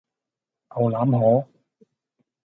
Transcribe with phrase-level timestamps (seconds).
[0.69, 1.47] 牛腩河